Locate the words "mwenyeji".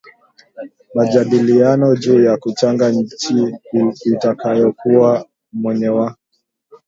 5.53-5.89